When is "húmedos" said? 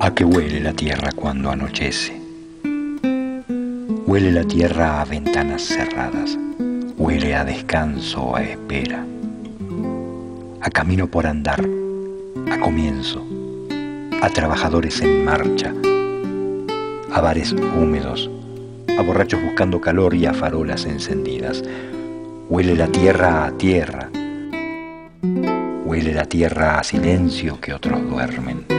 17.52-18.30